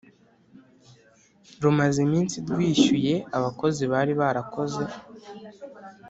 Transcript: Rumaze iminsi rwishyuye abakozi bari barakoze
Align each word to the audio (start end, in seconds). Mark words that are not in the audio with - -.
Rumaze 1.61 1.99
iminsi 2.07 2.35
rwishyuye 2.47 3.13
abakozi 3.37 3.83
bari 3.91 4.13
barakoze 4.19 4.83